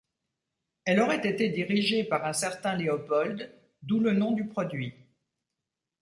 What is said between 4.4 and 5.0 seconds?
produit.